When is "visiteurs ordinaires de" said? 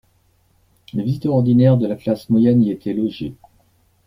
1.03-1.85